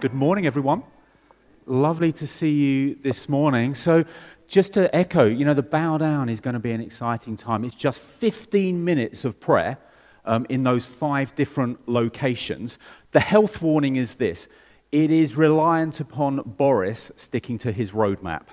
Good 0.00 0.14
morning, 0.14 0.46
everyone. 0.46 0.82
Lovely 1.66 2.10
to 2.12 2.26
see 2.26 2.52
you 2.52 2.94
this 3.02 3.28
morning. 3.28 3.74
So, 3.74 4.06
just 4.48 4.72
to 4.72 4.96
echo, 4.96 5.26
you 5.26 5.44
know, 5.44 5.52
the 5.52 5.62
bow 5.62 5.98
down 5.98 6.30
is 6.30 6.40
going 6.40 6.54
to 6.54 6.60
be 6.60 6.72
an 6.72 6.80
exciting 6.80 7.36
time. 7.36 7.64
It's 7.64 7.74
just 7.74 8.00
15 8.00 8.82
minutes 8.82 9.26
of 9.26 9.38
prayer 9.38 9.76
um, 10.24 10.46
in 10.48 10.62
those 10.62 10.86
five 10.86 11.34
different 11.34 11.86
locations. 11.86 12.78
The 13.10 13.20
health 13.20 13.60
warning 13.60 13.96
is 13.96 14.14
this 14.14 14.48
it 14.90 15.10
is 15.10 15.36
reliant 15.36 16.00
upon 16.00 16.44
Boris 16.46 17.12
sticking 17.16 17.58
to 17.58 17.70
his 17.70 17.90
roadmap. 17.90 18.44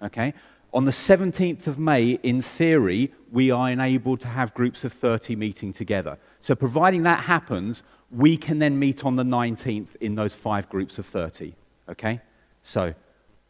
Okay? 0.00 0.32
On 0.72 0.84
the 0.84 0.92
17th 0.92 1.66
of 1.66 1.80
May, 1.80 2.20
in 2.22 2.40
theory, 2.40 3.12
we 3.32 3.50
are 3.50 3.68
enabled 3.68 4.20
to 4.20 4.28
have 4.28 4.54
groups 4.54 4.84
of 4.84 4.92
30 4.92 5.34
meeting 5.34 5.72
together. 5.72 6.18
So, 6.40 6.54
providing 6.54 7.02
that 7.02 7.24
happens, 7.24 7.82
we 8.10 8.36
can 8.36 8.58
then 8.58 8.78
meet 8.78 9.04
on 9.04 9.16
the 9.16 9.24
19th 9.24 9.96
in 9.96 10.14
those 10.14 10.34
five 10.34 10.68
groups 10.68 10.98
of 10.98 11.06
30. 11.06 11.54
Okay? 11.88 12.20
So, 12.62 12.94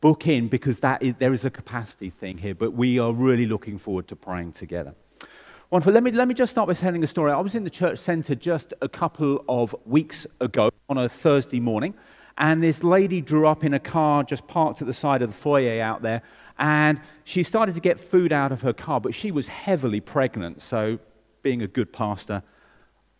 book 0.00 0.26
in 0.26 0.48
because 0.48 0.80
that 0.80 1.02
is, 1.02 1.14
there 1.18 1.32
is 1.32 1.44
a 1.44 1.50
capacity 1.50 2.10
thing 2.10 2.38
here, 2.38 2.54
but 2.54 2.72
we 2.72 2.98
are 2.98 3.12
really 3.12 3.46
looking 3.46 3.78
forward 3.78 4.08
to 4.08 4.16
praying 4.16 4.52
together. 4.52 4.94
Wonderful. 5.70 5.92
Let 5.92 6.02
me, 6.02 6.12
let 6.12 6.28
me 6.28 6.34
just 6.34 6.50
start 6.50 6.66
by 6.66 6.74
telling 6.74 7.04
a 7.04 7.06
story. 7.06 7.30
I 7.30 7.40
was 7.40 7.54
in 7.54 7.62
the 7.62 7.70
church 7.70 7.98
centre 7.98 8.34
just 8.34 8.72
a 8.80 8.88
couple 8.88 9.44
of 9.48 9.74
weeks 9.84 10.26
ago 10.40 10.70
on 10.88 10.96
a 10.96 11.08
Thursday 11.08 11.60
morning, 11.60 11.94
and 12.38 12.62
this 12.62 12.82
lady 12.82 13.20
drew 13.20 13.46
up 13.46 13.64
in 13.64 13.74
a 13.74 13.78
car 13.78 14.24
just 14.24 14.46
parked 14.46 14.80
at 14.80 14.86
the 14.86 14.94
side 14.94 15.20
of 15.20 15.28
the 15.28 15.36
foyer 15.36 15.82
out 15.82 16.00
there, 16.00 16.22
and 16.58 17.00
she 17.24 17.42
started 17.42 17.74
to 17.74 17.80
get 17.80 18.00
food 18.00 18.32
out 18.32 18.50
of 18.50 18.62
her 18.62 18.72
car, 18.72 19.00
but 19.00 19.14
she 19.14 19.30
was 19.30 19.48
heavily 19.48 20.00
pregnant. 20.00 20.62
So, 20.62 20.98
being 21.42 21.60
a 21.60 21.68
good 21.68 21.92
pastor, 21.92 22.42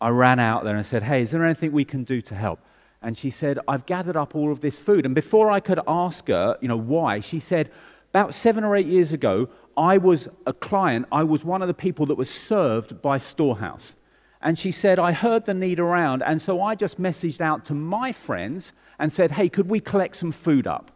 I 0.01 0.09
ran 0.09 0.39
out 0.39 0.63
there 0.63 0.75
and 0.75 0.85
said, 0.85 1.03
Hey, 1.03 1.21
is 1.21 1.31
there 1.31 1.45
anything 1.45 1.71
we 1.71 1.85
can 1.85 2.03
do 2.03 2.21
to 2.21 2.35
help? 2.35 2.59
And 3.01 3.17
she 3.17 3.29
said, 3.29 3.59
I've 3.67 3.85
gathered 3.85 4.17
up 4.17 4.35
all 4.35 4.51
of 4.51 4.61
this 4.61 4.77
food. 4.77 5.05
And 5.05 5.15
before 5.15 5.49
I 5.49 5.59
could 5.59 5.79
ask 5.87 6.27
her, 6.27 6.57
you 6.61 6.67
know, 6.67 6.77
why, 6.77 7.21
she 7.21 7.39
said, 7.39 7.71
about 8.09 8.33
seven 8.33 8.63
or 8.63 8.75
eight 8.75 8.87
years 8.87 9.13
ago, 9.13 9.49
I 9.77 9.97
was 9.97 10.27
a 10.45 10.53
client, 10.53 11.05
I 11.11 11.23
was 11.23 11.43
one 11.43 11.61
of 11.61 11.67
the 11.67 11.73
people 11.73 12.05
that 12.07 12.15
was 12.15 12.29
served 12.29 13.01
by 13.01 13.17
Storehouse. 13.17 13.95
And 14.41 14.57
she 14.57 14.71
said, 14.71 14.99
I 14.99 15.11
heard 15.11 15.45
the 15.45 15.53
need 15.53 15.79
around, 15.79 16.23
and 16.23 16.41
so 16.41 16.61
I 16.61 16.73
just 16.73 16.99
messaged 16.99 17.41
out 17.41 17.65
to 17.65 17.73
my 17.73 18.11
friends 18.11 18.71
and 18.97 19.11
said, 19.11 19.33
Hey, 19.33 19.47
could 19.47 19.69
we 19.69 19.79
collect 19.79 20.15
some 20.15 20.31
food 20.31 20.65
up? 20.65 20.91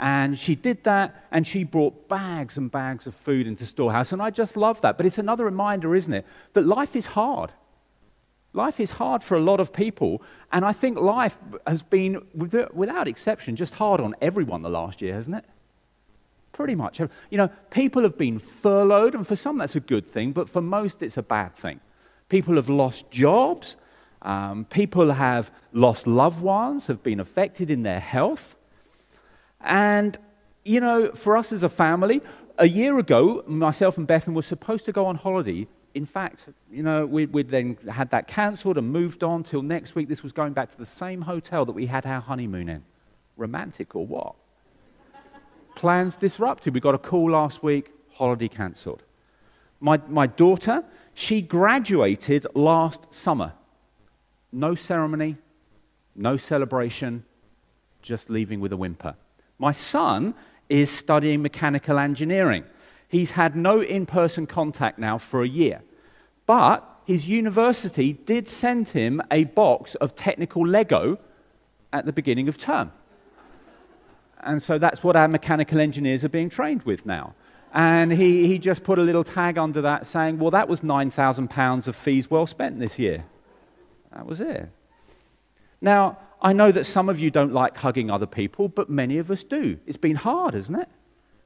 And 0.00 0.38
she 0.38 0.54
did 0.54 0.84
that, 0.84 1.26
and 1.32 1.46
she 1.46 1.64
brought 1.64 2.08
bags 2.08 2.56
and 2.56 2.70
bags 2.70 3.06
of 3.06 3.14
food 3.14 3.46
into 3.46 3.66
Storehouse. 3.66 4.12
And 4.12 4.22
I 4.22 4.30
just 4.30 4.56
love 4.56 4.80
that. 4.82 4.96
But 4.96 5.06
it's 5.06 5.18
another 5.18 5.44
reminder, 5.44 5.94
isn't 5.94 6.12
it, 6.12 6.26
that 6.52 6.66
life 6.66 6.94
is 6.94 7.06
hard. 7.06 7.52
Life 8.52 8.80
is 8.80 8.92
hard 8.92 9.22
for 9.22 9.36
a 9.36 9.40
lot 9.40 9.60
of 9.60 9.72
people. 9.72 10.22
And 10.52 10.64
I 10.64 10.72
think 10.72 10.98
life 10.98 11.38
has 11.66 11.82
been, 11.82 12.24
without 12.34 13.06
exception, 13.06 13.56
just 13.56 13.74
hard 13.74 14.00
on 14.00 14.14
everyone 14.20 14.62
the 14.62 14.70
last 14.70 15.02
year, 15.02 15.14
hasn't 15.14 15.36
it? 15.36 15.44
Pretty 16.52 16.74
much. 16.74 16.98
You 16.98 17.08
know, 17.32 17.50
people 17.70 18.02
have 18.02 18.16
been 18.16 18.38
furloughed, 18.38 19.14
and 19.14 19.26
for 19.26 19.36
some 19.36 19.58
that's 19.58 19.76
a 19.76 19.80
good 19.80 20.06
thing, 20.06 20.32
but 20.32 20.48
for 20.48 20.60
most 20.60 21.02
it's 21.02 21.16
a 21.16 21.22
bad 21.22 21.54
thing. 21.54 21.80
People 22.28 22.56
have 22.56 22.68
lost 22.68 23.10
jobs. 23.10 23.76
Um, 24.22 24.64
people 24.64 25.12
have 25.12 25.52
lost 25.72 26.06
loved 26.06 26.42
ones, 26.42 26.88
have 26.88 27.02
been 27.02 27.20
affected 27.20 27.70
in 27.70 27.84
their 27.84 28.00
health. 28.00 28.56
And, 29.60 30.18
you 30.64 30.80
know, 30.80 31.12
for 31.12 31.36
us 31.36 31.52
as 31.52 31.62
a 31.62 31.68
family, 31.68 32.20
a 32.58 32.68
year 32.68 32.98
ago, 32.98 33.44
myself 33.46 33.96
and 33.96 34.08
Bethan 34.08 34.34
were 34.34 34.42
supposed 34.42 34.84
to 34.86 34.92
go 34.92 35.06
on 35.06 35.16
holiday. 35.16 35.68
In 35.94 36.06
fact, 36.06 36.48
you 36.70 36.82
know, 36.82 37.06
we, 37.06 37.26
would 37.26 37.48
then 37.48 37.76
had 37.90 38.10
that 38.10 38.28
cancelled 38.28 38.78
and 38.78 38.90
moved 38.90 39.24
on 39.24 39.42
till 39.42 39.62
next 39.62 39.94
week. 39.94 40.08
This 40.08 40.22
was 40.22 40.32
going 40.32 40.52
back 40.52 40.68
to 40.70 40.78
the 40.78 40.86
same 40.86 41.22
hotel 41.22 41.64
that 41.64 41.72
we 41.72 41.86
had 41.86 42.06
our 42.06 42.20
honeymoon 42.20 42.68
in. 42.68 42.84
Romantic 43.36 43.94
or 43.96 44.06
what? 44.06 44.34
Plans 45.74 46.16
disrupted. 46.16 46.74
We 46.74 46.80
got 46.80 46.94
a 46.94 46.98
call 46.98 47.30
last 47.30 47.62
week, 47.62 47.92
holiday 48.14 48.48
cancelled. 48.48 49.02
My, 49.80 50.00
my 50.08 50.26
daughter, 50.26 50.84
she 51.14 51.40
graduated 51.40 52.46
last 52.54 53.14
summer. 53.14 53.54
No 54.52 54.74
ceremony, 54.74 55.36
no 56.14 56.36
celebration, 56.36 57.24
just 58.02 58.28
leaving 58.28 58.60
with 58.60 58.72
a 58.72 58.76
whimper. 58.76 59.14
My 59.58 59.72
son 59.72 60.34
is 60.68 60.90
studying 60.90 61.42
mechanical 61.42 61.98
engineering. 61.98 62.64
He's 63.08 63.32
had 63.32 63.56
no 63.56 63.80
in 63.80 64.06
person 64.06 64.46
contact 64.46 64.98
now 64.98 65.18
for 65.18 65.42
a 65.42 65.48
year. 65.48 65.82
But 66.46 66.84
his 67.04 67.28
university 67.28 68.12
did 68.12 68.48
send 68.48 68.90
him 68.90 69.22
a 69.30 69.44
box 69.44 69.94
of 69.96 70.14
technical 70.14 70.66
Lego 70.66 71.18
at 71.92 72.04
the 72.04 72.12
beginning 72.12 72.48
of 72.48 72.58
term. 72.58 72.92
And 74.40 74.62
so 74.62 74.78
that's 74.78 75.02
what 75.02 75.16
our 75.16 75.26
mechanical 75.26 75.80
engineers 75.80 76.24
are 76.24 76.28
being 76.28 76.50
trained 76.50 76.82
with 76.82 77.06
now. 77.06 77.34
And 77.72 78.12
he, 78.12 78.46
he 78.46 78.58
just 78.58 78.84
put 78.84 78.98
a 78.98 79.02
little 79.02 79.24
tag 79.24 79.58
under 79.58 79.80
that 79.82 80.06
saying, 80.06 80.38
well, 80.38 80.50
that 80.50 80.68
was 80.68 80.82
£9,000 80.82 81.88
of 81.88 81.96
fees 81.96 82.30
well 82.30 82.46
spent 82.46 82.78
this 82.78 82.98
year. 82.98 83.24
That 84.12 84.26
was 84.26 84.40
it. 84.40 84.70
Now, 85.80 86.18
I 86.40 86.52
know 86.52 86.72
that 86.72 86.84
some 86.84 87.08
of 87.08 87.18
you 87.18 87.30
don't 87.30 87.52
like 87.52 87.76
hugging 87.76 88.10
other 88.10 88.26
people, 88.26 88.68
but 88.68 88.88
many 88.88 89.18
of 89.18 89.30
us 89.30 89.44
do. 89.44 89.78
It's 89.86 89.96
been 89.96 90.16
hard, 90.16 90.54
isn't 90.54 90.74
it? 90.74 90.88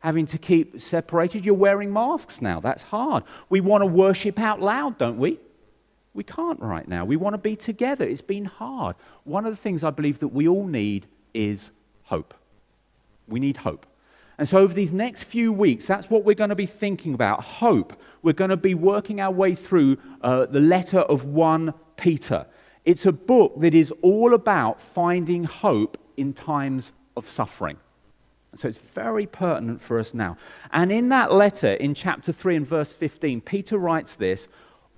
Having 0.03 0.27
to 0.27 0.39
keep 0.39 0.81
separated. 0.81 1.45
You're 1.45 1.55
wearing 1.55 1.93
masks 1.93 2.41
now. 2.41 2.61
That's 2.61 2.83
hard. 2.85 3.25
We 3.49 3.61
want 3.61 3.83
to 3.83 3.87
worship 3.87 4.39
out 4.39 4.61
loud, 4.61 4.99
don't 4.99 5.19
we? 5.19 5.39
We 6.15 6.25
can't 6.25 6.61
right 6.61 6.87
now. 6.87 7.05
We 7.05 7.17
want 7.17 7.35
to 7.35 7.39
be 7.39 7.57
together. 7.57 8.05
It's 8.05 8.21
been 8.21 8.45
hard. 8.45 8.97
One 9.25 9.47
of 9.47 9.53
the 9.53 9.57
things 9.57 9.83
I 9.83 9.91
believe 9.91 10.19
that 10.19 10.29
we 10.29 10.47
all 10.47 10.67
need 10.67 11.07
is 11.33 11.71
hope. 12.05 12.35
We 13.27 13.41
need 13.41 13.59
hope. 13.59 13.87
And 14.39 14.49
so, 14.49 14.59
over 14.59 14.75
these 14.75 14.93
next 14.93 15.25
few 15.25 15.53
weeks, 15.53 15.87
that's 15.87 16.11
what 16.11 16.25
we're 16.25 16.35
going 16.35 16.51
to 16.51 16.57
be 16.57 16.67
thinking 16.67 17.15
about 17.15 17.43
hope. 17.43 18.01
We're 18.23 18.33
going 18.33 18.51
to 18.51 18.57
be 18.57 18.75
working 18.75 19.21
our 19.21 19.31
way 19.31 19.55
through 19.55 19.99
uh, 20.21 20.47
the 20.47 20.61
letter 20.61 21.01
of 21.01 21.25
1 21.25 21.73
Peter. 21.97 22.47
It's 22.85 23.07
a 23.07 23.13
book 23.13 23.61
that 23.61 23.75
is 23.75 23.93
all 24.03 24.35
about 24.35 24.81
finding 24.81 25.45
hope 25.45 25.99
in 26.17 26.33
times 26.33 26.93
of 27.17 27.29
suffering. 27.29 27.79
So 28.55 28.69
it's 28.69 28.79
very 28.79 29.27
pertinent 29.27 29.81
for 29.81 29.99
us 29.99 30.13
now. 30.13 30.37
And 30.73 30.93
in 30.93 31.09
that 31.09 31.33
letter, 31.33 31.73
in 31.73 31.95
chapter 31.95 32.33
3 32.33 32.57
and 32.57 32.67
verse 32.67 32.93
15, 32.93 33.41
Peter 33.41 33.79
writes 33.79 34.15
this 34.15 34.47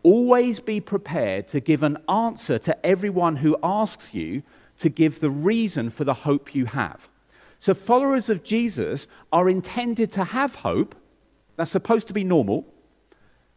Always 0.03 0.61
be 0.61 0.81
prepared 0.81 1.49
to 1.49 1.61
give 1.61 1.83
an 1.83 1.99
answer 2.09 2.59
to 2.59 2.87
everyone 2.87 3.37
who 3.37 3.57
asks 3.63 4.13
you 4.13 4.43
to 4.79 4.89
give 4.89 5.21
the 5.21 5.31
reason 5.31 5.89
for 5.89 6.05
the 6.05 6.15
hope 6.15 6.55
you 6.55 6.67
have. 6.67 7.09
So, 7.59 7.75
followers 7.75 8.29
of 8.29 8.43
Jesus 8.43 9.07
are 9.33 9.49
intended 9.49 10.11
to 10.13 10.25
have 10.25 10.57
hope. 10.57 10.95
That's 11.57 11.71
supposed 11.71 12.09
to 12.09 12.13
be 12.13 12.25
normal, 12.25 12.67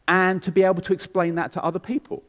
and 0.07 0.41
to 0.43 0.51
be 0.51 0.63
able 0.63 0.81
to 0.83 0.93
explain 0.93 1.35
that 1.35 1.51
to 1.53 1.63
other 1.63 1.79
people. 1.79 2.23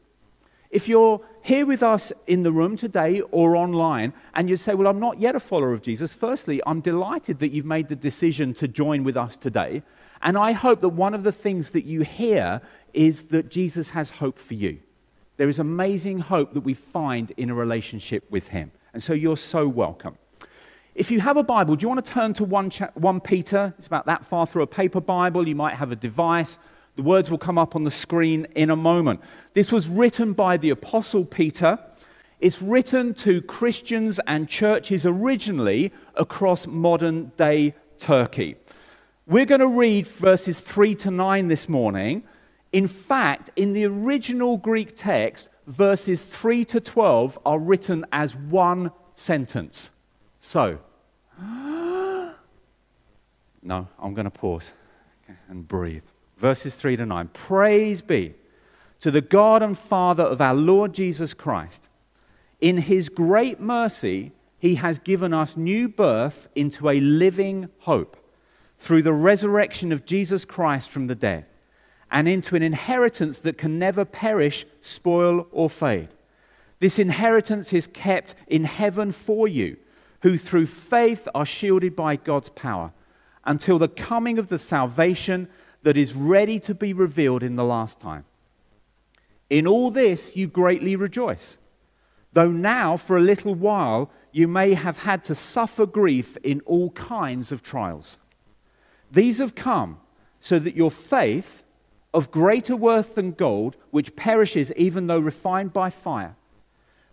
If 0.71 0.87
you're 0.87 1.21
here 1.41 1.65
with 1.65 1.81
us 1.81 2.11
in 2.27 2.43
the 2.43 2.51
room 2.51 2.75
today 2.75 3.21
or 3.31 3.55
online 3.55 4.13
and 4.33 4.49
you 4.49 4.57
say, 4.57 4.73
Well, 4.73 4.87
I'm 4.87 4.99
not 4.99 5.19
yet 5.19 5.35
a 5.35 5.39
follower 5.39 5.73
of 5.73 5.81
Jesus, 5.81 6.13
firstly, 6.13 6.61
I'm 6.65 6.81
delighted 6.81 7.39
that 7.39 7.51
you've 7.51 7.65
made 7.65 7.87
the 7.87 7.95
decision 7.95 8.53
to 8.55 8.67
join 8.67 9.03
with 9.03 9.17
us 9.17 9.37
today. 9.37 9.83
And 10.21 10.37
I 10.37 10.51
hope 10.51 10.81
that 10.81 10.89
one 10.89 11.13
of 11.13 11.23
the 11.23 11.31
things 11.31 11.71
that 11.71 11.85
you 11.85 12.01
hear 12.01 12.61
is 12.93 13.23
that 13.23 13.49
Jesus 13.49 13.91
has 13.91 14.09
hope 14.09 14.37
for 14.37 14.53
you. 14.53 14.79
There 15.37 15.47
is 15.47 15.59
amazing 15.59 16.19
hope 16.19 16.53
that 16.53 16.61
we 16.61 16.73
find 16.73 17.31
in 17.37 17.49
a 17.49 17.53
relationship 17.53 18.29
with 18.29 18.49
Him. 18.49 18.71
And 18.93 19.01
so 19.01 19.13
you're 19.13 19.37
so 19.37 19.67
welcome. 19.67 20.17
If 20.95 21.11
you 21.11 21.21
have 21.21 21.37
a 21.37 21.43
Bible, 21.43 21.77
do 21.77 21.83
you 21.83 21.87
want 21.87 22.05
to 22.05 22.11
turn 22.11 22.33
to 22.33 22.43
1, 22.43 22.71
1 22.95 23.21
Peter? 23.21 23.73
It's 23.77 23.87
about 23.87 24.05
that 24.07 24.25
far 24.25 24.45
through 24.45 24.63
a 24.63 24.67
paper 24.67 24.99
Bible. 24.99 25.47
You 25.47 25.55
might 25.55 25.75
have 25.75 25.93
a 25.93 25.95
device. 25.95 26.57
The 26.99 27.03
words 27.03 27.31
will 27.31 27.37
come 27.37 27.57
up 27.57 27.77
on 27.77 27.85
the 27.85 27.91
screen 27.91 28.45
in 28.55 28.69
a 28.69 28.75
moment. 28.75 29.21
This 29.53 29.71
was 29.71 29.87
written 29.87 30.33
by 30.33 30.57
the 30.57 30.69
Apostle 30.69 31.23
Peter. 31.23 31.79
It's 32.41 32.61
written 32.61 33.13
to 33.13 33.41
Christians 33.41 34.19
and 34.27 34.49
churches 34.49 35.05
originally 35.05 35.93
across 36.15 36.67
modern 36.67 37.31
day 37.37 37.73
Turkey. 37.99 38.57
We're 39.25 39.45
going 39.45 39.61
to 39.61 39.67
read 39.67 40.07
verses 40.07 40.59
3 40.59 40.93
to 40.95 41.09
9 41.09 41.47
this 41.47 41.69
morning. 41.69 42.23
In 42.73 42.89
fact, 42.89 43.49
in 43.55 43.71
the 43.71 43.85
original 43.85 44.57
Greek 44.57 44.93
text, 44.93 45.47
verses 45.67 46.21
3 46.21 46.65
to 46.65 46.81
12 46.81 47.39
are 47.45 47.59
written 47.59 48.05
as 48.11 48.35
one 48.35 48.91
sentence. 49.13 49.89
So, 50.41 50.79
no, 51.39 52.35
I'm 53.63 54.13
going 54.13 54.25
to 54.25 54.29
pause 54.29 54.73
and 55.47 55.65
breathe 55.65 56.03
verses 56.39 56.73
3 56.73 56.95
to 56.95 57.05
9. 57.05 57.27
Praise 57.33 58.01
be 58.01 58.33
to 58.99 59.11
the 59.11 59.21
God 59.21 59.61
and 59.61 59.77
Father 59.77 60.23
of 60.23 60.41
our 60.41 60.55
Lord 60.55 60.93
Jesus 60.93 61.33
Christ. 61.33 61.87
In 62.59 62.77
his 62.77 63.09
great 63.09 63.59
mercy, 63.59 64.31
he 64.57 64.75
has 64.75 64.99
given 64.99 65.33
us 65.33 65.55
new 65.55 65.87
birth 65.87 66.47
into 66.55 66.89
a 66.89 66.99
living 66.99 67.69
hope 67.79 68.17
through 68.77 69.01
the 69.01 69.13
resurrection 69.13 69.91
of 69.91 70.05
Jesus 70.05 70.45
Christ 70.45 70.89
from 70.89 71.07
the 71.07 71.15
dead, 71.15 71.45
and 72.09 72.27
into 72.27 72.55
an 72.55 72.63
inheritance 72.63 73.39
that 73.39 73.57
can 73.57 73.77
never 73.77 74.05
perish, 74.05 74.65
spoil, 74.79 75.47
or 75.51 75.69
fade. 75.69 76.09
This 76.79 76.97
inheritance 76.97 77.73
is 77.73 77.87
kept 77.87 78.35
in 78.47 78.63
heaven 78.63 79.11
for 79.11 79.47
you, 79.47 79.77
who 80.21 80.37
through 80.37 80.65
faith 80.67 81.27
are 81.35 81.45
shielded 81.45 81.95
by 81.95 82.15
God's 82.15 82.49
power 82.49 82.93
until 83.45 83.79
the 83.79 83.87
coming 83.87 84.37
of 84.37 84.47
the 84.47 84.59
salvation 84.59 85.47
that 85.83 85.97
is 85.97 86.13
ready 86.13 86.59
to 86.59 86.73
be 86.73 86.93
revealed 86.93 87.43
in 87.43 87.55
the 87.55 87.63
last 87.63 87.99
time. 87.99 88.25
In 89.49 89.65
all 89.65 89.89
this 89.91 90.35
you 90.35 90.47
greatly 90.47 90.95
rejoice, 90.95 91.57
though 92.33 92.51
now 92.51 92.97
for 92.97 93.17
a 93.17 93.21
little 93.21 93.55
while 93.55 94.11
you 94.31 94.47
may 94.47 94.73
have 94.73 94.99
had 94.99 95.23
to 95.25 95.35
suffer 95.35 95.85
grief 95.85 96.37
in 96.43 96.61
all 96.65 96.91
kinds 96.91 97.51
of 97.51 97.63
trials. 97.63 98.17
These 99.11 99.39
have 99.39 99.55
come 99.55 99.99
so 100.39 100.59
that 100.59 100.75
your 100.75 100.91
faith, 100.91 101.63
of 102.13 102.31
greater 102.31 102.75
worth 102.75 103.15
than 103.15 103.31
gold, 103.31 103.75
which 103.91 104.15
perishes 104.15 104.71
even 104.73 105.07
though 105.07 105.19
refined 105.19 105.73
by 105.73 105.89
fire, 105.89 106.35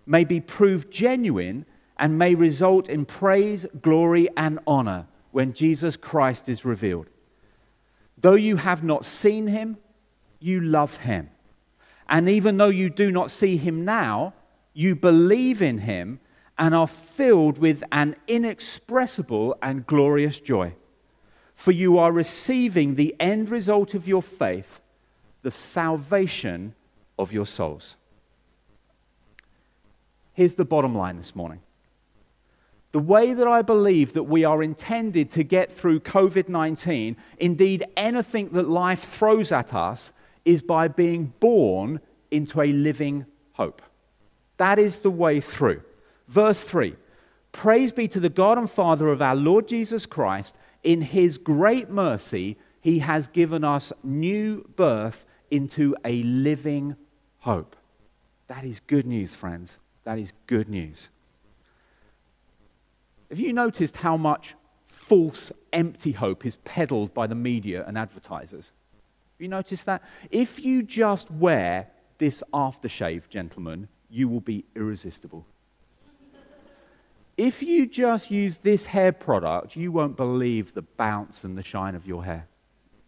may 0.05 0.25
be 0.25 0.41
proved 0.41 0.91
genuine 0.91 1.65
and 1.99 2.19
may 2.19 2.35
result 2.35 2.89
in 2.89 3.05
praise, 3.05 3.67
glory, 3.81 4.29
and 4.37 4.59
honor 4.67 5.07
when 5.33 5.53
Jesus 5.53 5.97
Christ 5.97 6.49
is 6.49 6.65
revealed. 6.65 7.09
Though 8.19 8.35
you 8.35 8.57
have 8.57 8.83
not 8.83 9.05
seen 9.05 9.47
him, 9.49 9.77
you 10.41 10.61
love 10.61 10.99
him. 10.99 11.31
And 12.09 12.29
even 12.29 12.57
though 12.57 12.69
you 12.69 12.89
do 12.89 13.11
not 13.11 13.31
see 13.31 13.57
him 13.57 13.85
now, 13.85 14.35
you 14.73 14.95
believe 14.95 15.61
in 15.61 15.79
him 15.79 16.21
and 16.59 16.75
are 16.75 16.87
filled 16.87 17.59
with 17.59 17.83
an 17.93 18.17
inexpressible 18.27 19.57
and 19.63 19.87
glorious 19.87 20.41
joy. 20.41 20.75
For 21.55 21.73
you 21.73 21.99
are 21.99 22.13
receiving 22.13 22.95
the 22.95 23.15
end 23.19 23.49
result 23.49 23.95
of 23.95 24.07
your 24.07 24.23
faith, 24.23 24.81
the 25.43 25.51
salvation 25.51 26.75
of 27.19 27.33
your 27.33 27.47
souls. 27.47 27.97
Here's 30.33 30.55
the 30.55 30.65
bottom 30.65 30.95
line 30.95 31.17
this 31.17 31.35
morning. 31.35 31.61
The 32.97 33.03
way 33.03 33.35
that 33.35 33.47
I 33.47 33.61
believe 33.61 34.15
that 34.15 34.23
we 34.23 34.47
are 34.47 34.63
intended 34.63 35.31
to 35.33 35.45
get 35.45 35.71
through 35.71 36.01
COVID 36.01 36.49
19, 36.49 37.19
indeed 37.37 37.85
anything 37.95 38.49
that 38.53 38.71
life 38.71 39.01
throws 39.05 39.53
at 39.53 39.75
us, 39.75 40.15
is 40.47 40.63
by 40.63 40.89
being 40.89 41.35
born 41.39 42.01
into 42.31 42.63
a 42.63 42.73
living 42.73 43.27
hope. 43.53 43.83
That 44.57 44.79
is 44.79 45.01
the 45.01 45.11
way 45.11 45.41
through. 45.41 45.83
Verse 46.27 46.63
3 46.63 46.97
Praise 47.53 47.93
be 47.93 48.09
to 48.09 48.19
the 48.19 48.31
God 48.31 48.57
and 48.57 48.71
Father 48.71 49.09
of 49.09 49.21
our 49.21 49.37
Lord 49.37 49.69
Jesus 49.69 50.07
Christ. 50.07 50.57
In 50.83 51.03
his 51.03 51.37
great 51.37 51.91
mercy, 51.91 52.57
he 52.81 53.01
has 53.01 53.27
given 53.27 53.63
us 53.63 53.93
new 54.03 54.67
birth 54.75 55.27
into 55.51 55.95
a 56.03 56.23
living 56.23 56.97
hope. 57.41 57.77
That 58.47 58.65
is 58.65 58.81
good 58.81 59.05
news, 59.05 59.35
friends. 59.35 59.77
That 60.05 60.19
is 60.19 60.33
good 60.47 60.71
news. 60.71 61.11
Have 63.31 63.41
you 63.41 63.53
noticed 63.53 63.97
how 63.97 64.17
much 64.17 64.55
false, 64.85 65.53
empty 65.73 66.13
hope 66.13 66.47
is 66.47 66.57
peddled 66.57 67.13
by 67.13 67.27
the 67.27 67.35
media 67.35 67.85
and 67.87 67.99
advertisers? 67.99 68.73
Have 69.35 69.41
you 69.41 69.49
noticed 69.49 69.87
that? 69.87 70.03
If 70.31 70.61
you 70.65 70.83
just 70.83 71.31
wear 71.31 71.89
this 72.19 72.43
aftershave, 72.53 73.29
gentlemen, 73.29 73.89
you 74.09 74.29
will 74.29 74.41
be 74.41 74.65
irresistible. 74.75 75.47
If 77.37 77.63
you 77.63 77.87
just 77.87 78.31
use 78.31 78.59
this 78.59 78.87
hair 78.87 79.13
product, 79.13 79.77
you 79.77 79.93
won't 79.93 80.17
believe 80.17 80.73
the 80.73 80.83
bounce 80.83 81.45
and 81.45 81.59
the 81.59 81.63
shine 81.63 81.95
of 81.95 82.07
your 82.07 82.25
hair. 82.25 82.49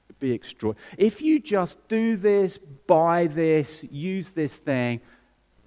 It'd 0.08 0.20
be 0.20 0.32
extraordinary. 0.32 0.86
If 0.98 1.22
you 1.22 1.40
just 1.40 1.88
do 1.88 2.16
this, 2.16 2.58
buy 2.58 3.26
this, 3.26 3.84
use 3.90 4.30
this 4.30 4.56
thing, 4.56 5.00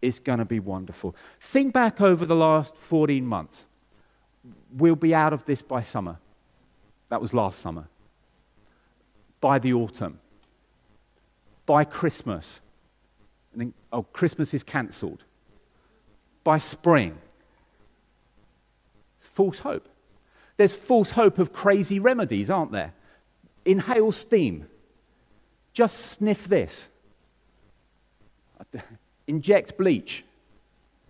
it's 0.01 0.19
going 0.19 0.39
to 0.39 0.45
be 0.45 0.59
wonderful. 0.59 1.15
Think 1.39 1.73
back 1.73 2.01
over 2.01 2.25
the 2.25 2.35
last 2.35 2.77
14 2.77 3.25
months. 3.25 3.65
We'll 4.75 4.95
be 4.95 5.13
out 5.13 5.33
of 5.33 5.45
this 5.45 5.61
by 5.61 5.81
summer. 5.81 6.17
That 7.09 7.21
was 7.21 7.33
last 7.33 7.59
summer. 7.59 7.87
By 9.39 9.59
the 9.59 9.73
autumn. 9.73 10.19
By 11.65 11.83
Christmas. 11.83 12.59
And 13.51 13.61
then, 13.61 13.73
oh, 13.91 14.03
Christmas 14.03 14.53
is 14.53 14.63
cancelled. 14.63 15.23
By 16.43 16.57
spring 16.57 17.17
It's 19.19 19.27
false 19.27 19.59
hope. 19.59 19.87
There's 20.57 20.75
false 20.75 21.11
hope 21.11 21.39
of 21.39 21.53
crazy 21.53 21.99
remedies, 21.99 22.49
aren't 22.49 22.71
there? 22.71 22.93
Inhale 23.65 24.11
steam. 24.11 24.67
Just 25.73 25.97
sniff 25.97 26.47
this. 26.47 26.87
Inject 29.27 29.77
bleach. 29.77 30.23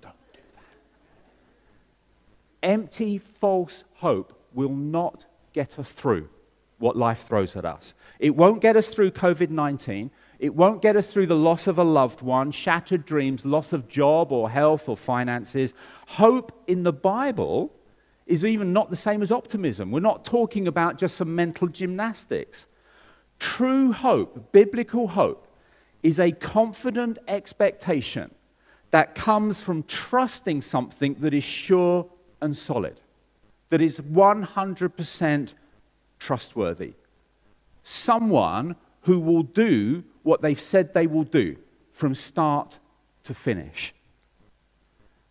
Don't 0.01 0.13
do 0.33 0.39
that. 0.55 0.63
Empty, 2.63 3.17
false 3.17 3.83
hope 3.95 4.37
will 4.53 4.73
not 4.73 5.25
get 5.53 5.79
us 5.79 5.91
through 5.91 6.29
what 6.77 6.97
life 6.97 7.23
throws 7.27 7.55
at 7.55 7.63
us. 7.63 7.93
It 8.19 8.35
won't 8.35 8.61
get 8.61 8.75
us 8.75 8.89
through 8.89 9.11
COVID 9.11 9.49
19. 9.49 10.11
It 10.39 10.55
won't 10.55 10.81
get 10.81 10.95
us 10.95 11.13
through 11.13 11.27
the 11.27 11.35
loss 11.35 11.67
of 11.67 11.77
a 11.77 11.83
loved 11.83 12.21
one, 12.21 12.51
shattered 12.51 13.05
dreams, 13.05 13.45
loss 13.45 13.73
of 13.73 13.87
job 13.87 14.31
or 14.31 14.49
health 14.49 14.89
or 14.89 14.97
finances. 14.97 15.73
Hope 16.07 16.51
in 16.67 16.83
the 16.83 16.93
Bible 16.93 17.71
is 18.25 18.43
even 18.43 18.73
not 18.73 18.89
the 18.89 18.95
same 18.95 19.21
as 19.21 19.31
optimism. 19.31 19.91
We're 19.91 19.99
not 19.99 20.25
talking 20.25 20.67
about 20.67 20.97
just 20.97 21.15
some 21.15 21.35
mental 21.35 21.67
gymnastics. 21.67 22.65
True 23.37 23.91
hope, 23.91 24.51
biblical 24.51 25.09
hope, 25.09 25.47
is 26.01 26.19
a 26.19 26.31
confident 26.31 27.19
expectation 27.27 28.31
that 28.89 29.15
comes 29.15 29.61
from 29.61 29.83
trusting 29.83 30.61
something 30.61 31.15
that 31.19 31.33
is 31.33 31.43
sure 31.43 32.09
and 32.41 32.57
solid, 32.57 33.01
that 33.69 33.81
is 33.81 33.99
100% 33.99 35.53
trustworthy. 36.19 36.93
Someone 37.83 38.75
who 39.01 39.19
will 39.19 39.43
do 39.43 40.03
what 40.23 40.41
they've 40.41 40.59
said 40.59 40.93
they 40.93 41.07
will 41.07 41.23
do 41.23 41.57
from 41.91 42.13
start 42.13 42.79
to 43.23 43.33
finish. 43.33 43.93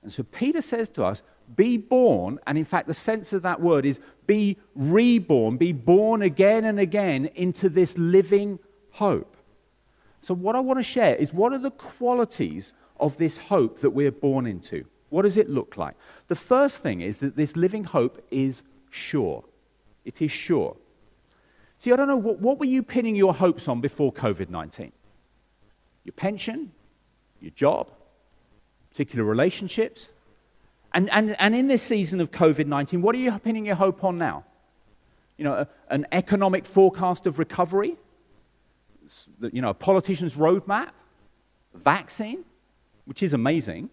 And 0.03 0.12
so 0.12 0.23
Peter 0.23 0.61
says 0.61 0.89
to 0.91 1.05
us, 1.05 1.23
be 1.57 1.77
born, 1.77 2.39
and 2.47 2.57
in 2.57 2.65
fact, 2.65 2.87
the 2.87 2.95
sense 2.95 3.33
of 3.33 3.43
that 3.43 3.61
word 3.61 3.85
is 3.85 3.99
be 4.27 4.57
reborn, 4.75 5.57
be 5.57 5.73
born 5.73 6.23
again 6.23 6.65
and 6.65 6.79
again 6.79 7.27
into 7.35 7.69
this 7.69 7.99
living 7.99 8.59
hope. 8.93 9.37
So, 10.21 10.35
what 10.35 10.55
I 10.55 10.61
want 10.61 10.79
to 10.79 10.85
share 10.85 11.17
is 11.17 11.33
what 11.33 11.52
are 11.52 11.59
the 11.59 11.71
qualities 11.71 12.73
of 12.99 13.17
this 13.17 13.37
hope 13.37 13.81
that 13.81 13.90
we're 13.90 14.12
born 14.12 14.47
into? 14.47 14.85
What 15.11 15.23
does 15.23 15.37
it 15.37 15.50
look 15.50 15.76
like? 15.76 15.97
The 16.29 16.37
first 16.37 16.79
thing 16.79 17.00
is 17.00 17.19
that 17.19 17.37
this 17.37 17.57
living 17.57 17.85
hope 17.85 18.25
is 18.31 18.62
sure. 18.90 19.45
It 20.05 20.23
is 20.23 20.31
sure. 20.31 20.76
See, 21.79 21.93
I 21.93 21.97
don't 21.97 22.09
know, 22.09 22.17
what, 22.17 22.38
what 22.40 22.59
were 22.59 22.67
you 22.67 22.83
pinning 22.83 23.17
your 23.17 23.35
hopes 23.35 23.69
on 23.69 23.81
before 23.81 24.12
COVID 24.12 24.49
19? 24.49 24.93
Your 26.05 26.12
pension? 26.12 26.73
Your 27.40 27.50
job? 27.50 27.90
Particular 28.90 29.25
relationships? 29.25 30.09
And, 30.93 31.11
and, 31.11 31.37
and 31.38 31.55
in 31.55 31.69
this 31.69 31.83
season 31.83 32.21
of 32.21 32.31
COVID 32.31 32.67
19, 32.67 33.02
what 33.02 33.14
are 33.14 33.19
you 33.19 33.37
pinning 33.38 33.67
your 33.67 33.76
hope 33.76 34.05
on 34.05 34.19
now? 34.19 34.45
You 35.37 35.45
know, 35.45 35.55
a, 35.55 35.69
an 35.88 36.07
economic 36.12 36.67
forecast 36.67 37.26
of 37.26 37.38
recovery? 37.38 37.97
You 39.40 39.62
know, 39.62 39.71
a 39.71 39.75
politician's 39.75 40.35
roadmap? 40.35 40.90
Vaccine? 41.75 42.45
Which 43.07 43.23
is 43.23 43.33
amazing, 43.33 43.90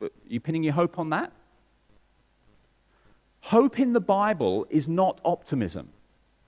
are 0.00 0.10
you 0.26 0.40
pinning 0.40 0.62
your 0.62 0.74
hope 0.74 0.98
on 0.98 1.10
that? 1.10 1.32
Hope 3.40 3.78
in 3.78 3.92
the 3.92 4.00
Bible 4.00 4.66
is 4.68 4.88
not 4.88 5.20
optimism, 5.24 5.90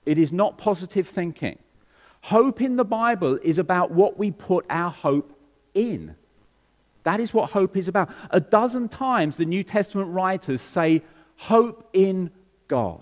it 0.05 0.17
is 0.17 0.31
not 0.31 0.57
positive 0.57 1.07
thinking. 1.07 1.57
Hope 2.25 2.61
in 2.61 2.75
the 2.75 2.85
Bible 2.85 3.39
is 3.41 3.57
about 3.57 3.89
what 3.89 4.19
we 4.19 4.29
put 4.29 4.63
our 4.69 4.91
hope 4.91 5.35
in. 5.73 6.15
That 7.03 7.19
is 7.19 7.33
what 7.33 7.49
hope 7.49 7.75
is 7.75 7.87
about. 7.87 8.11
A 8.29 8.39
dozen 8.39 8.89
times 8.89 9.37
the 9.37 9.45
New 9.45 9.63
Testament 9.63 10.13
writers 10.13 10.61
say, 10.61 11.01
hope 11.37 11.89
in 11.93 12.29
God, 12.67 13.01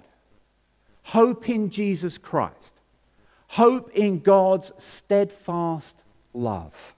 hope 1.03 1.49
in 1.49 1.69
Jesus 1.69 2.17
Christ, 2.17 2.75
hope 3.49 3.91
in 3.91 4.19
God's 4.19 4.71
steadfast 4.77 6.01
love. 6.33 6.95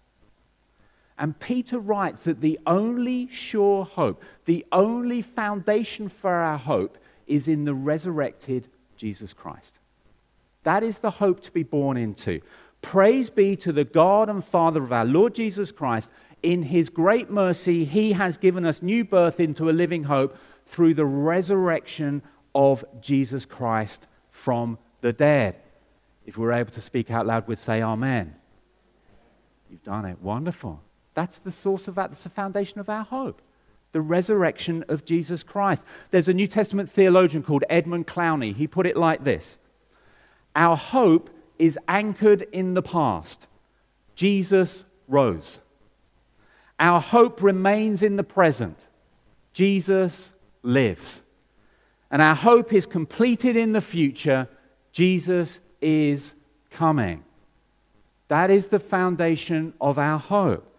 And 1.21 1.39
Peter 1.39 1.77
writes 1.77 2.23
that 2.23 2.41
the 2.41 2.59
only 2.65 3.27
sure 3.27 3.85
hope, 3.85 4.23
the 4.45 4.65
only 4.71 5.21
foundation 5.21 6.09
for 6.09 6.33
our 6.33 6.57
hope 6.57 6.97
is 7.27 7.47
in 7.47 7.63
the 7.63 7.75
resurrected 7.75 8.67
Jesus 8.97 9.31
Christ. 9.31 9.77
That 10.63 10.81
is 10.81 10.97
the 10.97 11.11
hope 11.11 11.41
to 11.41 11.51
be 11.51 11.61
born 11.61 11.95
into. 11.95 12.41
Praise 12.81 13.29
be 13.29 13.55
to 13.57 13.71
the 13.71 13.85
God 13.85 14.29
and 14.29 14.43
Father 14.43 14.81
of 14.81 14.91
our 14.91 15.05
Lord 15.05 15.35
Jesus 15.35 15.71
Christ 15.71 16.09
in 16.41 16.63
his 16.63 16.89
great 16.89 17.29
mercy, 17.29 17.85
he 17.85 18.13
has 18.13 18.37
given 18.37 18.65
us 18.65 18.81
new 18.81 19.05
birth 19.05 19.39
into 19.39 19.69
a 19.69 19.71
living 19.71 20.05
hope 20.05 20.35
through 20.65 20.95
the 20.95 21.05
resurrection 21.05 22.23
of 22.55 22.83
Jesus 22.99 23.45
Christ 23.45 24.07
from 24.31 24.79
the 25.01 25.13
dead. 25.13 25.57
If 26.25 26.35
we're 26.35 26.53
able 26.53 26.71
to 26.71 26.81
speak 26.81 27.11
out 27.11 27.27
loud, 27.27 27.47
we'd 27.47 27.59
say, 27.59 27.83
Amen. 27.83 28.33
You've 29.69 29.83
done 29.83 30.05
it. 30.05 30.19
Wonderful. 30.19 30.81
That's 31.13 31.39
the 31.39 31.51
source 31.51 31.87
of 31.87 31.95
that. 31.95 32.09
That's 32.09 32.23
the 32.23 32.29
foundation 32.29 32.79
of 32.79 32.89
our 32.89 33.03
hope. 33.03 33.41
the 33.91 34.01
resurrection 34.01 34.85
of 34.87 35.03
Jesus 35.03 35.43
Christ. 35.43 35.85
There's 36.11 36.29
a 36.29 36.33
New 36.33 36.47
Testament 36.47 36.89
theologian 36.89 37.43
called 37.43 37.65
Edmund 37.69 38.07
Clowney. 38.07 38.55
He 38.55 38.65
put 38.65 38.85
it 38.85 38.95
like 38.95 39.23
this 39.23 39.57
Our 40.55 40.77
hope 40.77 41.29
is 41.59 41.77
anchored 41.87 42.43
in 42.51 42.73
the 42.73 42.81
past. 42.81 43.47
Jesus 44.15 44.85
rose. 45.07 45.59
Our 46.79 46.99
hope 46.99 47.43
remains 47.43 48.01
in 48.01 48.15
the 48.15 48.23
present. 48.23 48.87
Jesus 49.53 50.33
lives. 50.63 51.21
And 52.09 52.21
our 52.21 52.35
hope 52.35 52.73
is 52.73 52.85
completed 52.85 53.55
in 53.55 53.73
the 53.73 53.81
future. 53.81 54.47
Jesus 54.91 55.59
is 55.79 56.33
coming. 56.71 57.23
That 58.27 58.49
is 58.49 58.67
the 58.67 58.79
foundation 58.79 59.73
of 59.79 59.99
our 59.99 60.17
hope. 60.17 60.70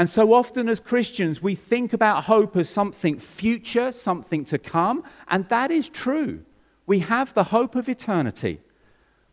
And 0.00 0.08
so 0.08 0.32
often 0.32 0.70
as 0.70 0.80
Christians, 0.80 1.42
we 1.42 1.54
think 1.54 1.92
about 1.92 2.24
hope 2.24 2.56
as 2.56 2.70
something 2.70 3.18
future, 3.18 3.92
something 3.92 4.46
to 4.46 4.56
come, 4.56 5.04
and 5.28 5.46
that 5.50 5.70
is 5.70 5.90
true. 5.90 6.42
We 6.86 7.00
have 7.00 7.34
the 7.34 7.44
hope 7.44 7.76
of 7.76 7.86
eternity. 7.86 8.60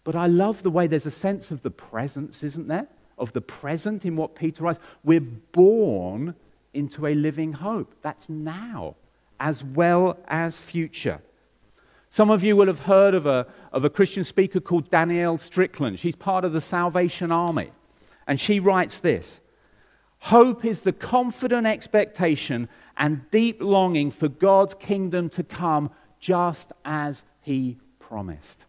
But 0.03 0.13
I 0.13 0.27
love 0.27 0.63
the 0.63 0.69
way 0.69 0.85
there's 0.85 1.05
a 1.05 1.09
sense 1.09 1.51
of 1.51 1.61
the 1.61 1.71
presence, 1.71 2.43
isn't 2.43 2.67
there? 2.67 2.87
Of 3.17 3.31
the 3.31 3.39
present 3.39 4.03
in 4.03 4.17
what 4.17 4.35
Peter 4.35 4.61
writes. 4.61 4.81
We're 5.05 5.21
born 5.21 6.35
into 6.73 7.07
a 7.07 7.15
living 7.15 7.53
hope. 7.53 7.95
That's 8.01 8.27
now 8.27 8.97
as 9.39 9.63
well 9.63 10.19
as 10.27 10.59
future. 10.59 11.21
Some 12.09 12.29
of 12.29 12.43
you 12.43 12.57
will 12.57 12.67
have 12.67 12.79
heard 12.79 13.13
of 13.13 13.25
a, 13.25 13.47
of 13.71 13.85
a 13.85 13.89
Christian 13.89 14.25
speaker 14.25 14.59
called 14.59 14.89
Danielle 14.89 15.37
Strickland. 15.37 15.97
She's 15.97 16.17
part 16.17 16.43
of 16.43 16.51
the 16.51 16.59
Salvation 16.59 17.31
Army. 17.31 17.71
And 18.27 18.37
she 18.37 18.59
writes 18.59 18.99
this 18.99 19.39
Hope 20.27 20.65
is 20.65 20.81
the 20.81 20.91
confident 20.91 21.65
expectation 21.65 22.67
and 22.97 23.31
deep 23.31 23.61
longing 23.61 24.11
for 24.11 24.27
God's 24.27 24.75
kingdom 24.75 25.29
to 25.29 25.41
come 25.41 25.89
just 26.19 26.73
as 26.83 27.23
He 27.39 27.77
promised. 27.97 28.65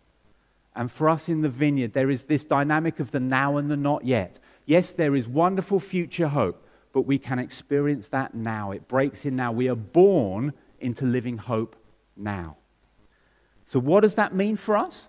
And 0.76 0.88
for 0.88 1.08
us 1.08 1.28
in 1.28 1.40
the 1.40 1.48
vineyard, 1.48 1.94
there 1.94 2.10
is 2.10 2.26
this 2.26 2.44
dynamic 2.44 3.00
of 3.00 3.10
the 3.10 3.18
now 3.18 3.56
and 3.56 3.68
the 3.68 3.76
not 3.76 4.04
yet. 4.04 4.38
Yes, 4.66 4.92
there 4.92 5.16
is 5.16 5.26
wonderful 5.26 5.80
future 5.80 6.28
hope, 6.28 6.64
but 6.92 7.00
we 7.00 7.18
can 7.18 7.40
experience 7.40 8.06
that 8.06 8.36
now. 8.36 8.70
It 8.70 8.86
breaks 8.86 9.24
in 9.24 9.34
now. 9.34 9.50
We 9.50 9.68
are 9.68 9.74
born 9.74 10.52
into 10.78 11.06
living 11.06 11.38
hope 11.38 11.74
now. 12.16 12.56
So, 13.64 13.80
what 13.80 14.02
does 14.02 14.14
that 14.14 14.32
mean 14.32 14.54
for 14.54 14.76
us? 14.76 15.08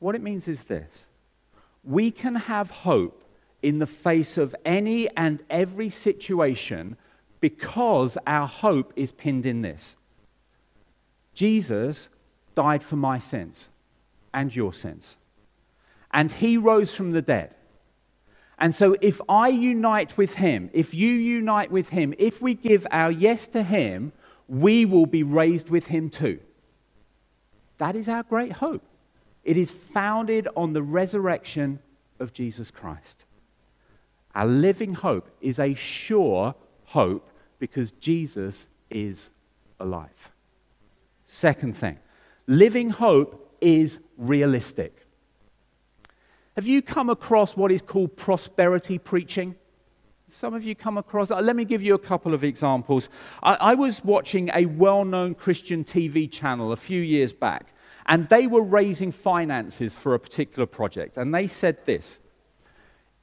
What 0.00 0.16
it 0.16 0.22
means 0.22 0.48
is 0.48 0.64
this 0.64 1.06
we 1.84 2.10
can 2.10 2.34
have 2.34 2.72
hope 2.72 3.23
in 3.64 3.78
the 3.78 3.86
face 3.86 4.36
of 4.36 4.54
any 4.66 5.08
and 5.16 5.42
every 5.48 5.88
situation 5.88 6.98
because 7.40 8.18
our 8.26 8.46
hope 8.46 8.92
is 8.94 9.10
pinned 9.10 9.46
in 9.46 9.62
this 9.62 9.96
Jesus 11.32 12.08
died 12.54 12.84
for 12.84 12.96
my 12.96 13.18
sins 13.18 13.68
and 14.32 14.54
your 14.54 14.72
sins, 14.72 15.16
and 16.12 16.30
he 16.30 16.56
rose 16.56 16.94
from 16.94 17.12
the 17.12 17.22
dead. 17.22 17.54
And 18.58 18.72
so, 18.72 18.96
if 19.00 19.20
I 19.28 19.48
unite 19.48 20.16
with 20.16 20.36
him, 20.36 20.70
if 20.72 20.94
you 20.94 21.10
unite 21.10 21.72
with 21.72 21.88
him, 21.88 22.14
if 22.18 22.40
we 22.40 22.54
give 22.54 22.86
our 22.92 23.10
yes 23.10 23.48
to 23.48 23.62
him, 23.64 24.12
we 24.46 24.84
will 24.84 25.06
be 25.06 25.22
raised 25.22 25.70
with 25.70 25.86
him 25.88 26.10
too. 26.10 26.38
That 27.78 27.96
is 27.96 28.08
our 28.08 28.22
great 28.22 28.52
hope. 28.52 28.84
It 29.42 29.56
is 29.56 29.70
founded 29.70 30.48
on 30.54 30.72
the 30.72 30.82
resurrection 30.82 31.80
of 32.20 32.32
Jesus 32.32 32.70
Christ. 32.70 33.24
Our 34.34 34.46
living 34.46 34.94
hope 34.94 35.30
is 35.40 35.58
a 35.58 35.74
sure 35.74 36.54
hope 36.84 37.30
because 37.58 37.92
Jesus 37.92 38.66
is 38.90 39.30
alive. 39.78 40.30
Second 41.24 41.76
thing, 41.76 41.98
living 42.46 42.90
hope 42.90 43.56
is 43.60 43.98
realistic. 44.18 45.06
Have 46.56 46.66
you 46.66 46.82
come 46.82 47.10
across 47.10 47.56
what 47.56 47.72
is 47.72 47.82
called 47.82 48.16
prosperity 48.16 48.98
preaching? 48.98 49.56
Some 50.30 50.54
of 50.54 50.64
you 50.64 50.74
come 50.74 50.98
across, 50.98 51.30
uh, 51.30 51.40
let 51.40 51.54
me 51.54 51.64
give 51.64 51.82
you 51.82 51.94
a 51.94 51.98
couple 51.98 52.34
of 52.34 52.42
examples. 52.42 53.08
I, 53.42 53.54
I 53.54 53.74
was 53.74 54.04
watching 54.04 54.50
a 54.52 54.66
well 54.66 55.04
known 55.04 55.34
Christian 55.34 55.84
TV 55.84 56.30
channel 56.30 56.72
a 56.72 56.76
few 56.76 57.00
years 57.00 57.32
back, 57.32 57.72
and 58.06 58.28
they 58.28 58.46
were 58.46 58.62
raising 58.62 59.12
finances 59.12 59.94
for 59.94 60.14
a 60.14 60.18
particular 60.18 60.66
project. 60.66 61.16
And 61.16 61.34
they 61.34 61.46
said 61.46 61.84
this 61.84 62.18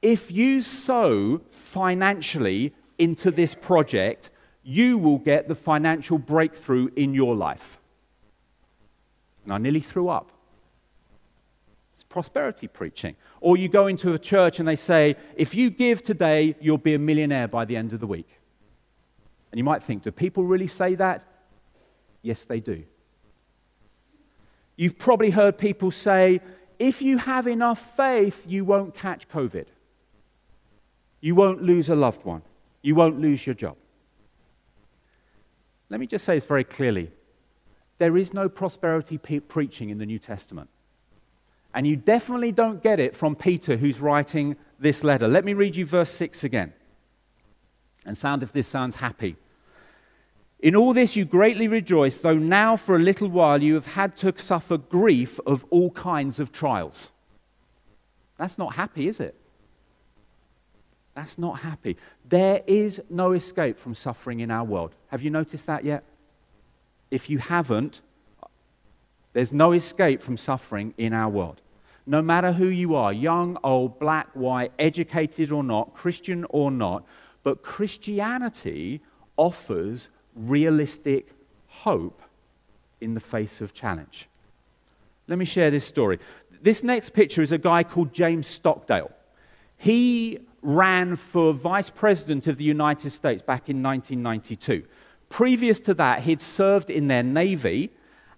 If 0.02 0.32
you 0.32 0.60
sow 0.60 1.40
financially 1.50 2.74
into 2.98 3.30
this 3.30 3.54
project, 3.54 4.30
you 4.64 4.98
will 4.98 5.18
get 5.18 5.48
the 5.48 5.54
financial 5.54 6.18
breakthrough 6.18 6.88
in 6.96 7.14
your 7.14 7.34
life. 7.34 7.78
And 9.44 9.52
I 9.52 9.58
nearly 9.58 9.80
threw 9.80 10.08
up 10.08 10.32
It's 11.94 12.04
prosperity 12.04 12.68
preaching. 12.68 13.16
Or 13.40 13.56
you 13.56 13.68
go 13.68 13.86
into 13.86 14.12
a 14.12 14.18
church 14.18 14.58
and 14.58 14.68
they 14.68 14.76
say, 14.76 15.16
if 15.36 15.54
you 15.54 15.70
give 15.70 16.02
today, 16.02 16.56
you'll 16.60 16.78
be 16.78 16.94
a 16.94 16.98
millionaire 16.98 17.48
by 17.48 17.64
the 17.64 17.76
end 17.76 17.92
of 17.92 18.00
the 18.00 18.06
week. 18.06 18.40
And 19.50 19.58
you 19.58 19.64
might 19.64 19.82
think, 19.82 20.02
do 20.02 20.10
people 20.10 20.44
really 20.44 20.66
say 20.66 20.94
that? 20.96 21.24
Yes, 22.22 22.44
they 22.44 22.60
do. 22.60 22.84
You've 24.76 24.98
probably 24.98 25.30
heard 25.30 25.58
people 25.58 25.90
say, 25.90 26.40
if 26.78 27.02
you 27.02 27.18
have 27.18 27.46
enough 27.46 27.96
faith, 27.96 28.44
you 28.48 28.64
won't 28.64 28.94
catch 28.94 29.28
COVID. 29.28 29.66
You 31.22 31.34
won't 31.34 31.62
lose 31.62 31.88
a 31.88 31.94
loved 31.94 32.26
one. 32.26 32.42
You 32.82 32.94
won't 32.94 33.18
lose 33.18 33.46
your 33.46 33.54
job. 33.54 33.76
Let 35.88 36.00
me 36.00 36.06
just 36.06 36.24
say 36.24 36.34
this 36.34 36.44
very 36.44 36.64
clearly 36.64 37.10
there 37.98 38.16
is 38.16 38.34
no 38.34 38.48
prosperity 38.48 39.16
pe- 39.16 39.38
preaching 39.38 39.90
in 39.90 39.98
the 39.98 40.06
New 40.06 40.18
Testament. 40.18 40.68
And 41.72 41.86
you 41.86 41.94
definitely 41.94 42.50
don't 42.50 42.82
get 42.82 42.98
it 42.98 43.14
from 43.14 43.36
Peter, 43.36 43.76
who's 43.76 44.00
writing 44.00 44.56
this 44.80 45.04
letter. 45.04 45.28
Let 45.28 45.44
me 45.44 45.54
read 45.54 45.76
you 45.76 45.86
verse 45.86 46.10
6 46.10 46.42
again. 46.42 46.72
And 48.04 48.18
sound 48.18 48.42
if 48.42 48.50
this 48.50 48.66
sounds 48.66 48.96
happy. 48.96 49.36
In 50.58 50.74
all 50.74 50.92
this 50.92 51.14
you 51.14 51.24
greatly 51.24 51.68
rejoice, 51.68 52.18
though 52.18 52.38
now 52.38 52.76
for 52.76 52.96
a 52.96 52.98
little 52.98 53.28
while 53.28 53.62
you 53.62 53.74
have 53.74 53.86
had 53.86 54.16
to 54.16 54.34
suffer 54.36 54.78
grief 54.78 55.38
of 55.46 55.64
all 55.70 55.92
kinds 55.92 56.40
of 56.40 56.50
trials. 56.50 57.08
That's 58.38 58.58
not 58.58 58.74
happy, 58.74 59.06
is 59.06 59.20
it? 59.20 59.36
That's 61.14 61.36
not 61.38 61.60
happy. 61.60 61.96
There 62.28 62.62
is 62.66 63.02
no 63.10 63.32
escape 63.32 63.78
from 63.78 63.94
suffering 63.94 64.40
in 64.40 64.50
our 64.50 64.64
world. 64.64 64.94
Have 65.08 65.22
you 65.22 65.30
noticed 65.30 65.66
that 65.66 65.84
yet? 65.84 66.04
If 67.10 67.28
you 67.28 67.38
haven't, 67.38 68.00
there's 69.34 69.52
no 69.52 69.72
escape 69.72 70.22
from 70.22 70.36
suffering 70.36 70.94
in 70.96 71.12
our 71.12 71.28
world. 71.28 71.60
No 72.06 72.22
matter 72.22 72.52
who 72.52 72.66
you 72.66 72.94
are, 72.94 73.12
young, 73.12 73.58
old, 73.62 73.98
black, 73.98 74.28
white, 74.32 74.72
educated 74.78 75.52
or 75.52 75.62
not, 75.62 75.94
Christian 75.94 76.44
or 76.48 76.70
not, 76.70 77.04
but 77.42 77.62
Christianity 77.62 79.00
offers 79.36 80.08
realistic 80.34 81.32
hope 81.66 82.22
in 83.00 83.14
the 83.14 83.20
face 83.20 83.60
of 83.60 83.74
challenge. 83.74 84.28
Let 85.28 85.38
me 85.38 85.44
share 85.44 85.70
this 85.70 85.84
story. 85.84 86.18
This 86.60 86.82
next 86.82 87.10
picture 87.10 87.42
is 87.42 87.52
a 87.52 87.58
guy 87.58 87.82
called 87.82 88.12
James 88.12 88.46
Stockdale. 88.46 89.10
He 89.76 90.40
ran 90.62 91.16
for 91.16 91.52
vice 91.52 91.90
president 91.90 92.46
of 92.46 92.56
the 92.56 92.64
United 92.64 93.10
States 93.10 93.42
back 93.42 93.68
in 93.68 93.82
1992. 93.82 94.84
Previous 95.28 95.80
to 95.80 95.94
that, 95.94 96.22
he'd 96.22 96.40
served 96.40 96.88
in 96.88 97.08
their 97.08 97.22
navy 97.22 97.92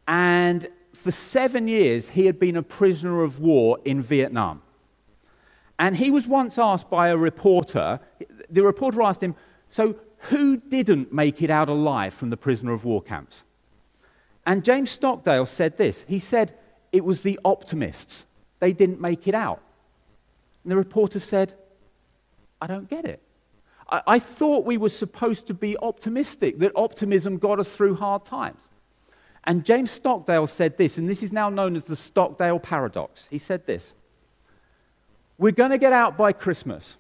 and 0.06 0.68
for 0.94 1.10
seven 1.10 1.68
years, 1.68 2.10
he 2.10 2.26
had 2.26 2.38
been 2.38 2.56
a 2.56 2.62
prisoner 2.62 3.22
of 3.22 3.40
war 3.40 3.78
in 3.84 4.00
Vietnam. 4.00 4.62
And 5.78 5.96
he 5.96 6.10
was 6.10 6.26
once 6.26 6.56
asked 6.56 6.88
by 6.88 7.08
a 7.08 7.16
reporter, 7.16 8.00
the 8.48 8.62
reporter 8.62 9.02
asked 9.02 9.22
him, 9.22 9.34
So, 9.68 9.96
who 10.30 10.56
didn't 10.56 11.12
make 11.12 11.42
it 11.42 11.50
out 11.50 11.68
alive 11.68 12.14
from 12.14 12.30
the 12.30 12.36
prisoner 12.36 12.72
of 12.72 12.84
war 12.84 13.02
camps? 13.02 13.44
And 14.46 14.64
James 14.64 14.90
Stockdale 14.90 15.46
said 15.46 15.76
this 15.76 16.04
He 16.06 16.18
said, 16.18 16.54
It 16.92 17.04
was 17.04 17.22
the 17.22 17.40
optimists. 17.44 18.26
They 18.60 18.72
didn't 18.72 19.00
make 19.00 19.26
it 19.26 19.34
out. 19.34 19.60
And 20.62 20.70
the 20.70 20.76
reporter 20.76 21.18
said, 21.18 21.54
I 22.61 22.66
don't 22.66 22.88
get 22.88 23.04
it. 23.04 23.23
I, 23.88 24.02
I 24.06 24.18
thought 24.18 24.64
we 24.64 24.76
were 24.76 24.88
supposed 24.88 25.46
to 25.49 25.54
be 25.54 25.76
optimistic, 25.78 26.58
that 26.58 26.73
optimism 26.75 27.38
got 27.38 27.58
us 27.58 27.75
through 27.75 27.96
hard 27.96 28.25
times. 28.25 28.70
And 29.44 29.64
James 29.64 29.90
Stockdale 29.90 30.46
said 30.46 30.78
this, 30.78 30.96
and 30.96 31.08
this 31.08 31.23
is 31.23 31.30
now 31.32 31.50
known 31.50 31.76
as 31.76 31.84
the 31.84 31.96
Stockdale 31.96 32.58
paradox. 32.58 33.28
He 33.30 33.38
said 33.38 33.66
this 33.66 33.92
We're 35.38 35.52
going 35.52 35.70
to 35.70 35.78
get 35.78 35.92
out 35.92 36.16
by 36.16 36.32
Christmas, 36.32 36.96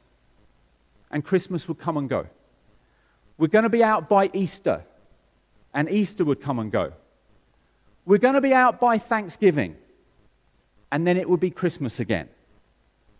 and 1.10 1.24
Christmas 1.24 1.66
would 1.68 1.78
come 1.78 1.96
and 1.96 2.08
go. 2.08 2.26
We're 3.38 3.48
going 3.48 3.64
to 3.64 3.70
be 3.70 3.82
out 3.82 4.08
by 4.08 4.30
Easter, 4.32 4.84
and 5.72 5.90
Easter 5.90 6.24
would 6.24 6.40
come 6.40 6.58
and 6.58 6.70
go. 6.70 6.92
We're 8.04 8.18
going 8.18 8.34
to 8.34 8.40
be 8.40 8.52
out 8.52 8.78
by 8.78 8.98
Thanksgiving, 8.98 9.76
and 10.92 11.06
then 11.06 11.16
it 11.16 11.28
would 11.28 11.40
be 11.40 11.50
Christmas 11.50 11.98
again, 11.98 12.28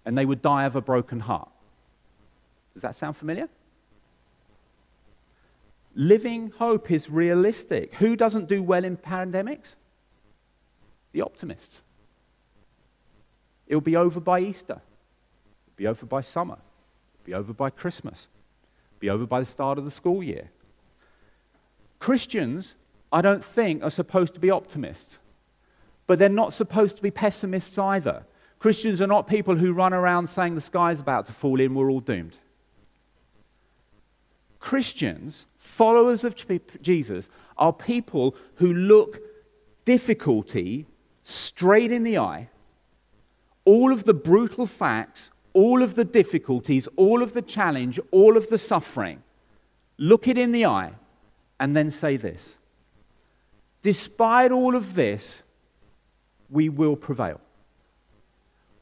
and 0.05 0.17
they 0.17 0.27
would 0.27 0.43
die 0.43 0.65
of 0.65 0.77
a 0.77 0.83
broken 0.83 1.21
heart. 1.21 1.49
Does 2.75 2.83
that 2.83 2.97
sound 2.97 3.17
familiar? 3.17 3.49
living 5.95 6.53
hope 6.59 6.91
is 6.91 7.09
realistic. 7.09 7.95
Who 7.95 8.17
doesn't 8.17 8.49
do 8.49 8.63
well 8.63 8.85
in 8.85 8.97
pandemics? 8.97 9.77
The 11.13 11.23
optimists. 11.23 11.83
It'll 13.67 13.81
be 13.81 13.97
over 13.97 14.21
by 14.21 14.41
Easter, 14.41 14.81
It'll 15.67 15.77
be 15.77 15.87
over 15.87 16.07
by 16.07 16.21
summer, 16.21 16.59
It'll 17.15 17.27
be 17.27 17.35
over 17.35 17.53
by 17.53 17.71
Christmas, 17.71 18.29
It'll 18.93 19.01
be 19.01 19.11
over 19.11 19.27
by 19.27 19.41
the 19.41 19.47
start 19.47 19.79
of 19.79 19.85
the 19.85 19.91
school 19.91 20.23
year. 20.23 20.51
Christians, 21.99 22.75
I 23.11 23.23
don't 23.23 23.45
think, 23.45 23.83
are 23.83 23.91
supposed 23.91 24.35
to 24.35 24.41
be 24.41 24.51
optimists, 24.51 25.21
but 26.07 26.19
they're 26.19 26.29
not 26.29 26.53
supposed 26.53 26.97
to 26.97 27.03
be 27.03 27.11
pessimists 27.11 27.79
either. 27.79 28.25
Christians 28.59 29.01
are 29.01 29.07
not 29.07 29.27
people 29.27 29.57
who 29.57 29.73
run 29.73 29.95
around 29.95 30.27
saying 30.27 30.55
the 30.55 30.61
sky's 30.61 31.01
about 31.01 31.25
to 31.27 31.33
fall 31.33 31.61
in, 31.61 31.75
we're 31.75 31.91
all 31.91 32.01
doomed. 32.01 32.39
Christians, 34.65 35.45
followers 35.59 36.25
of 36.25 36.35
Jesus, 36.81 37.29
are 37.59 37.71
people 37.71 38.35
who 38.55 38.73
look 38.73 39.21
difficulty 39.85 40.87
straight 41.23 41.93
in 41.93 42.03
the 42.03 42.17
eye, 42.17 42.49
all 43.67 43.93
of 43.93 44.05
the 44.05 44.15
brutal 44.15 44.65
facts, 44.65 45.31
all 45.53 45.83
of 45.83 45.97
the 45.97 46.05
difficulties, 46.05 46.89
all 46.97 47.23
of 47.23 47.35
the 47.35 47.43
challenge, 47.43 48.01
all 48.11 48.39
of 48.39 48.49
the 48.49 48.57
suffering, 48.57 49.23
look 49.99 50.27
it 50.27 50.39
in 50.39 50.51
the 50.51 50.65
eye, 50.65 50.93
and 51.61 51.77
then 51.77 51.91
say 51.91 52.17
this 52.17 52.57
Despite 53.83 54.51
all 54.51 54.75
of 54.75 54.95
this, 54.95 55.43
we 56.49 56.71
will 56.71 56.97
prevail. 56.97 57.39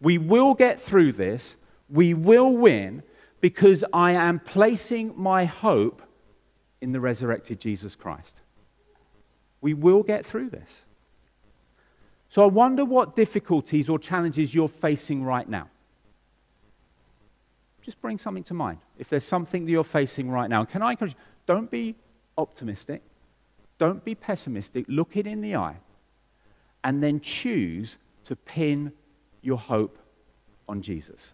We 0.00 0.16
will 0.16 0.54
get 0.54 0.78
through 0.78 1.10
this. 1.10 1.56
We 1.90 2.14
will 2.14 2.56
win 2.56 3.02
because 3.42 3.84
I 3.92 4.12
am 4.12 4.38
placing 4.38 5.12
my 5.16 5.44
hope 5.44 6.00
in 6.80 6.92
the 6.92 7.00
resurrected 7.00 7.60
Jesus 7.60 7.96
Christ. 7.96 8.40
We 9.60 9.74
will 9.74 10.04
get 10.04 10.24
through 10.24 10.50
this. 10.50 10.84
So 12.28 12.44
I 12.44 12.46
wonder 12.46 12.84
what 12.84 13.16
difficulties 13.16 13.88
or 13.88 13.98
challenges 13.98 14.54
you're 14.54 14.68
facing 14.68 15.24
right 15.24 15.46
now. 15.46 15.68
Just 17.82 18.00
bring 18.00 18.16
something 18.16 18.44
to 18.44 18.54
mind. 18.54 18.78
If 18.96 19.08
there's 19.08 19.24
something 19.24 19.64
that 19.64 19.70
you're 19.72 19.82
facing 19.82 20.30
right 20.30 20.48
now, 20.48 20.64
can 20.64 20.80
I 20.80 20.92
encourage 20.92 21.12
you? 21.12 21.18
Don't 21.46 21.68
be 21.68 21.96
optimistic. 22.38 23.02
Don't 23.76 24.04
be 24.04 24.14
pessimistic. 24.14 24.84
Look 24.86 25.16
it 25.16 25.26
in 25.26 25.40
the 25.40 25.56
eye. 25.56 25.78
And 26.84 27.02
then 27.02 27.20
choose 27.20 27.98
to 28.24 28.36
pin 28.36 28.92
your 29.42 29.58
hope 29.58 29.98
on 30.68 30.80
Jesus. 30.80 31.32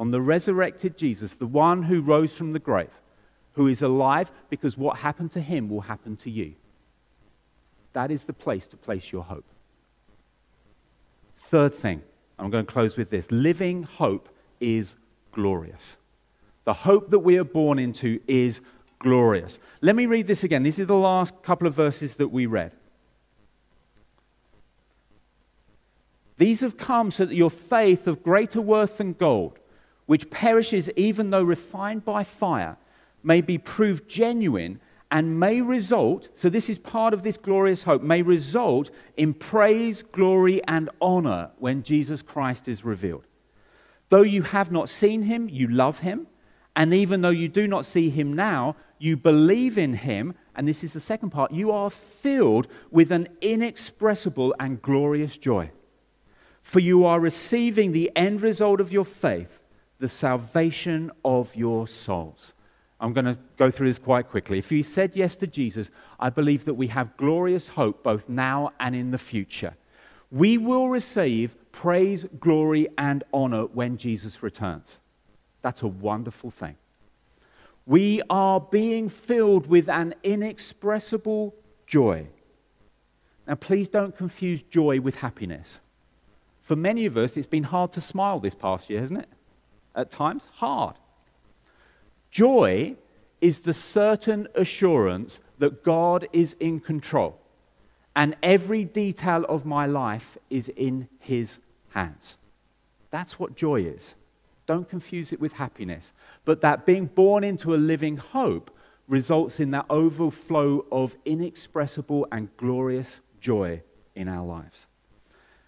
On 0.00 0.12
the 0.12 0.20
resurrected 0.22 0.96
Jesus, 0.96 1.34
the 1.34 1.46
one 1.46 1.82
who 1.82 2.00
rose 2.00 2.32
from 2.32 2.54
the 2.54 2.58
grave, 2.58 2.88
who 3.52 3.66
is 3.66 3.82
alive 3.82 4.32
because 4.48 4.78
what 4.78 5.00
happened 5.00 5.30
to 5.32 5.42
him 5.42 5.68
will 5.68 5.82
happen 5.82 6.16
to 6.16 6.30
you. 6.30 6.54
That 7.92 8.10
is 8.10 8.24
the 8.24 8.32
place 8.32 8.66
to 8.68 8.78
place 8.78 9.12
your 9.12 9.24
hope. 9.24 9.44
Third 11.36 11.74
thing, 11.74 12.00
I'm 12.38 12.48
going 12.48 12.64
to 12.64 12.72
close 12.72 12.96
with 12.96 13.10
this 13.10 13.30
living 13.30 13.82
hope 13.82 14.30
is 14.58 14.96
glorious. 15.32 15.98
The 16.64 16.72
hope 16.72 17.10
that 17.10 17.18
we 17.18 17.36
are 17.36 17.44
born 17.44 17.78
into 17.78 18.20
is 18.26 18.62
glorious. 19.00 19.58
Let 19.82 19.96
me 19.96 20.06
read 20.06 20.26
this 20.26 20.44
again. 20.44 20.62
This 20.62 20.78
is 20.78 20.86
the 20.86 20.94
last 20.94 21.42
couple 21.42 21.66
of 21.66 21.74
verses 21.74 22.14
that 22.14 22.28
we 22.28 22.46
read. 22.46 22.72
These 26.38 26.60
have 26.62 26.78
come 26.78 27.10
so 27.10 27.26
that 27.26 27.34
your 27.34 27.50
faith 27.50 28.06
of 28.06 28.22
greater 28.22 28.62
worth 28.62 28.96
than 28.96 29.12
gold, 29.12 29.58
which 30.10 30.28
perishes 30.28 30.90
even 30.96 31.30
though 31.30 31.40
refined 31.40 32.04
by 32.04 32.24
fire, 32.24 32.76
may 33.22 33.40
be 33.40 33.56
proved 33.56 34.08
genuine 34.08 34.80
and 35.08 35.38
may 35.38 35.60
result, 35.60 36.28
so 36.34 36.50
this 36.50 36.68
is 36.68 36.80
part 36.80 37.14
of 37.14 37.22
this 37.22 37.36
glorious 37.36 37.84
hope, 37.84 38.02
may 38.02 38.20
result 38.20 38.90
in 39.16 39.32
praise, 39.32 40.02
glory, 40.02 40.60
and 40.64 40.90
honor 41.00 41.52
when 41.60 41.84
Jesus 41.84 42.22
Christ 42.22 42.66
is 42.66 42.84
revealed. 42.84 43.24
Though 44.08 44.22
you 44.22 44.42
have 44.42 44.72
not 44.72 44.88
seen 44.88 45.22
him, 45.22 45.48
you 45.48 45.68
love 45.68 46.00
him. 46.00 46.26
And 46.74 46.92
even 46.92 47.20
though 47.20 47.30
you 47.30 47.46
do 47.46 47.68
not 47.68 47.86
see 47.86 48.10
him 48.10 48.32
now, 48.32 48.74
you 48.98 49.16
believe 49.16 49.78
in 49.78 49.94
him. 49.94 50.34
And 50.56 50.66
this 50.66 50.82
is 50.82 50.92
the 50.92 50.98
second 50.98 51.30
part 51.30 51.52
you 51.52 51.70
are 51.70 51.88
filled 51.88 52.66
with 52.90 53.12
an 53.12 53.28
inexpressible 53.40 54.56
and 54.58 54.82
glorious 54.82 55.36
joy 55.36 55.70
for 56.62 56.80
you 56.80 57.04
are 57.04 57.20
receiving 57.20 57.92
the 57.92 58.10
end 58.14 58.42
result 58.42 58.80
of 58.80 58.92
your 58.92 59.04
faith, 59.04 59.59
the 60.00 60.08
salvation 60.08 61.12
of 61.24 61.54
your 61.54 61.86
souls. 61.86 62.54
I'm 62.98 63.12
going 63.12 63.26
to 63.26 63.38
go 63.56 63.70
through 63.70 63.86
this 63.86 63.98
quite 63.98 64.28
quickly. 64.28 64.58
If 64.58 64.72
you 64.72 64.82
said 64.82 65.14
yes 65.14 65.36
to 65.36 65.46
Jesus, 65.46 65.90
I 66.18 66.28
believe 66.30 66.64
that 66.64 66.74
we 66.74 66.88
have 66.88 67.16
glorious 67.16 67.68
hope 67.68 68.02
both 68.02 68.28
now 68.28 68.72
and 68.80 68.96
in 68.96 69.10
the 69.10 69.18
future. 69.18 69.76
We 70.30 70.58
will 70.58 70.88
receive 70.88 71.56
praise, 71.72 72.26
glory, 72.38 72.88
and 72.98 73.24
honor 73.32 73.64
when 73.66 73.96
Jesus 73.96 74.42
returns. 74.42 74.98
That's 75.62 75.82
a 75.82 75.88
wonderful 75.88 76.50
thing. 76.50 76.76
We 77.86 78.22
are 78.28 78.60
being 78.60 79.08
filled 79.08 79.66
with 79.66 79.88
an 79.88 80.14
inexpressible 80.22 81.54
joy. 81.86 82.28
Now, 83.46 83.54
please 83.54 83.88
don't 83.88 84.16
confuse 84.16 84.62
joy 84.62 85.00
with 85.00 85.16
happiness. 85.16 85.80
For 86.62 86.76
many 86.76 87.06
of 87.06 87.16
us, 87.16 87.36
it's 87.36 87.46
been 87.46 87.64
hard 87.64 87.92
to 87.92 88.00
smile 88.00 88.38
this 88.38 88.54
past 88.54 88.88
year, 88.88 89.00
hasn't 89.00 89.20
it? 89.20 89.28
At 89.94 90.10
times, 90.10 90.48
hard. 90.54 90.96
Joy 92.30 92.96
is 93.40 93.60
the 93.60 93.74
certain 93.74 94.46
assurance 94.54 95.40
that 95.58 95.82
God 95.82 96.28
is 96.32 96.54
in 96.60 96.80
control 96.80 97.40
and 98.14 98.36
every 98.42 98.84
detail 98.84 99.44
of 99.44 99.64
my 99.64 99.86
life 99.86 100.36
is 100.48 100.68
in 100.70 101.08
His 101.20 101.60
hands. 101.90 102.36
That's 103.10 103.38
what 103.38 103.56
joy 103.56 103.82
is. 103.82 104.14
Don't 104.66 104.88
confuse 104.88 105.32
it 105.32 105.40
with 105.40 105.54
happiness. 105.54 106.12
But 106.44 106.60
that 106.60 106.86
being 106.86 107.06
born 107.06 107.44
into 107.44 107.74
a 107.74 107.76
living 107.76 108.16
hope 108.16 108.70
results 109.08 109.58
in 109.58 109.72
that 109.72 109.86
overflow 109.90 110.84
of 110.92 111.16
inexpressible 111.24 112.26
and 112.30 112.54
glorious 112.56 113.20
joy 113.40 113.82
in 114.14 114.28
our 114.28 114.46
lives. 114.46 114.86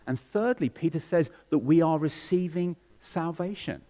And 0.07 0.19
thirdly, 0.19 0.69
Peter 0.69 0.99
says 0.99 1.31
that 1.51 1.59
we 1.59 1.81
are 1.81 1.99
receiving 1.99 2.77
salvation. 3.01 3.83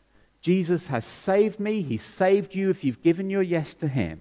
Jesus 0.43 0.89
has 0.89 1.05
saved 1.05 1.61
me, 1.61 1.83
He 1.83 1.97
saved 1.97 2.55
you 2.55 2.69
if 2.69 2.83
you've 2.85 3.01
given 3.01 3.31
your 3.31 3.43
yes 3.43 3.75
to 3.75 3.89
Him. 3.89 4.21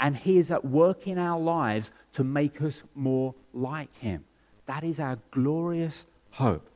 And 0.00 0.16
He 0.16 0.38
is 0.38 0.50
at 0.52 0.64
work 0.64 1.06
in 1.08 1.18
our 1.18 1.38
lives 1.38 1.90
to 2.12 2.22
make 2.24 2.62
us 2.62 2.84
more 2.94 3.34
like 3.52 3.94
Him. 3.96 4.24
That 4.66 4.84
is 4.84 5.00
our 5.00 5.18
glorious 5.32 6.06
hope. 6.30 6.70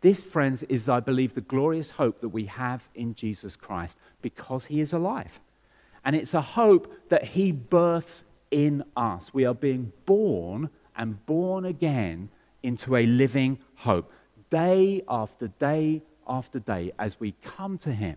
This, 0.00 0.22
friends, 0.22 0.62
is, 0.64 0.88
I 0.88 1.00
believe, 1.00 1.34
the 1.34 1.42
glorious 1.42 1.90
hope 1.90 2.20
that 2.22 2.30
we 2.30 2.46
have 2.46 2.88
in 2.94 3.14
Jesus 3.14 3.54
Christ 3.54 3.98
because 4.22 4.64
He 4.66 4.80
is 4.80 4.94
alive. 4.94 5.38
And 6.04 6.16
it's 6.16 6.34
a 6.34 6.40
hope 6.40 6.92
that 7.10 7.24
He 7.24 7.52
births 7.52 8.24
in 8.50 8.82
us. 8.96 9.34
We 9.34 9.44
are 9.44 9.54
being 9.54 9.92
born 10.06 10.70
and 10.96 11.24
born 11.26 11.66
again 11.66 12.30
into 12.62 12.96
a 12.96 13.04
living 13.06 13.58
hope. 13.74 14.10
Day 14.48 15.02
after 15.06 15.48
day 15.48 16.02
after 16.26 16.58
day, 16.58 16.92
as 16.98 17.18
we 17.18 17.32
come 17.42 17.78
to 17.78 17.92
Him. 17.92 18.16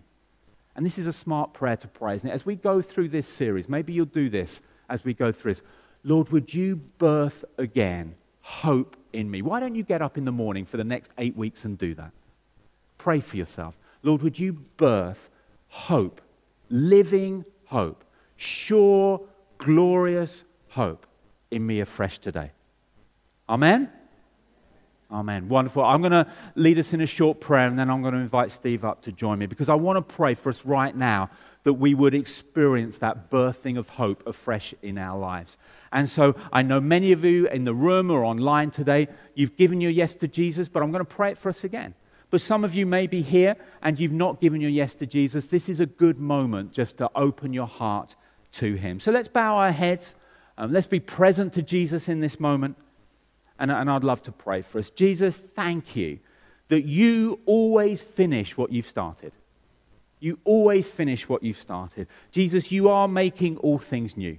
And 0.74 0.84
this 0.84 0.98
is 0.98 1.06
a 1.06 1.12
smart 1.12 1.54
prayer 1.54 1.76
to 1.76 1.88
pray, 1.88 2.16
isn't 2.16 2.28
it? 2.28 2.32
As 2.32 2.44
we 2.44 2.54
go 2.54 2.82
through 2.82 3.08
this 3.08 3.26
series, 3.26 3.68
maybe 3.68 3.92
you'll 3.92 4.06
do 4.06 4.28
this 4.28 4.60
as 4.88 5.04
we 5.04 5.14
go 5.14 5.32
through 5.32 5.52
this. 5.52 5.62
Lord, 6.04 6.28
would 6.30 6.52
you 6.52 6.76
birth 6.98 7.44
again 7.56 8.14
hope 8.42 8.96
in 9.12 9.30
me? 9.30 9.42
Why 9.42 9.58
don't 9.58 9.74
you 9.74 9.82
get 9.82 10.02
up 10.02 10.18
in 10.18 10.24
the 10.24 10.32
morning 10.32 10.66
for 10.66 10.76
the 10.76 10.84
next 10.84 11.12
eight 11.18 11.36
weeks 11.36 11.64
and 11.64 11.78
do 11.78 11.94
that? 11.94 12.12
Pray 12.98 13.20
for 13.20 13.36
yourself. 13.36 13.76
Lord, 14.02 14.22
would 14.22 14.38
you 14.38 14.52
birth 14.52 15.30
hope, 15.68 16.20
living 16.68 17.44
hope, 17.64 18.04
sure, 18.36 19.20
glorious 19.58 20.44
hope 20.68 21.06
in 21.50 21.66
me 21.66 21.80
afresh 21.80 22.18
today? 22.18 22.52
Amen? 23.48 23.90
Amen. 25.10 25.48
Wonderful. 25.48 25.84
I'm 25.84 26.00
going 26.00 26.12
to 26.12 26.26
lead 26.56 26.78
us 26.78 26.92
in 26.92 27.00
a 27.00 27.06
short 27.06 27.40
prayer 27.40 27.66
and 27.66 27.78
then 27.78 27.88
I'm 27.90 28.02
going 28.02 28.14
to 28.14 28.20
invite 28.20 28.50
Steve 28.50 28.84
up 28.84 29.02
to 29.02 29.12
join 29.12 29.38
me 29.38 29.46
because 29.46 29.68
I 29.68 29.74
want 29.74 29.96
to 29.96 30.14
pray 30.14 30.34
for 30.34 30.48
us 30.48 30.64
right 30.64 30.94
now 30.94 31.30
that 31.62 31.74
we 31.74 31.94
would 31.94 32.12
experience 32.12 32.98
that 32.98 33.30
birthing 33.30 33.78
of 33.78 33.88
hope 33.88 34.26
afresh 34.26 34.74
in 34.82 34.98
our 34.98 35.18
lives. 35.18 35.56
And 35.92 36.08
so 36.08 36.34
I 36.52 36.62
know 36.62 36.80
many 36.80 37.12
of 37.12 37.24
you 37.24 37.46
in 37.48 37.64
the 37.64 37.74
room 37.74 38.10
or 38.10 38.24
online 38.24 38.72
today, 38.72 39.06
you've 39.34 39.56
given 39.56 39.80
your 39.80 39.92
yes 39.92 40.14
to 40.16 40.28
Jesus, 40.28 40.68
but 40.68 40.82
I'm 40.82 40.90
going 40.90 41.04
to 41.04 41.14
pray 41.14 41.30
it 41.30 41.38
for 41.38 41.50
us 41.50 41.62
again. 41.62 41.94
But 42.30 42.40
some 42.40 42.64
of 42.64 42.74
you 42.74 42.84
may 42.84 43.06
be 43.06 43.22
here 43.22 43.56
and 43.82 44.00
you've 44.00 44.12
not 44.12 44.40
given 44.40 44.60
your 44.60 44.70
yes 44.70 44.96
to 44.96 45.06
Jesus. 45.06 45.46
This 45.46 45.68
is 45.68 45.78
a 45.78 45.86
good 45.86 46.18
moment 46.18 46.72
just 46.72 46.98
to 46.98 47.10
open 47.14 47.52
your 47.52 47.68
heart 47.68 48.16
to 48.52 48.74
Him. 48.74 48.98
So 48.98 49.12
let's 49.12 49.28
bow 49.28 49.56
our 49.56 49.72
heads. 49.72 50.16
Um, 50.58 50.72
let's 50.72 50.86
be 50.86 51.00
present 51.00 51.52
to 51.52 51.62
Jesus 51.62 52.08
in 52.08 52.20
this 52.20 52.40
moment. 52.40 52.76
And, 53.58 53.70
and 53.70 53.90
I'd 53.90 54.04
love 54.04 54.22
to 54.24 54.32
pray 54.32 54.62
for 54.62 54.78
us. 54.78 54.90
Jesus, 54.90 55.36
thank 55.36 55.96
you 55.96 56.18
that 56.68 56.84
you 56.84 57.40
always 57.46 58.02
finish 58.02 58.56
what 58.56 58.72
you've 58.72 58.88
started. 58.88 59.32
You 60.18 60.38
always 60.44 60.88
finish 60.88 61.28
what 61.28 61.42
you've 61.42 61.58
started. 61.58 62.08
Jesus, 62.30 62.72
you 62.72 62.88
are 62.88 63.06
making 63.06 63.58
all 63.58 63.78
things 63.78 64.16
new. 64.16 64.38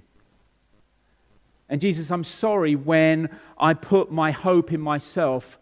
And 1.68 1.80
Jesus, 1.80 2.10
I'm 2.10 2.24
sorry 2.24 2.74
when 2.74 3.28
I 3.58 3.74
put 3.74 4.10
my 4.10 4.30
hope 4.30 4.72
in 4.72 4.80
myself 4.80 5.58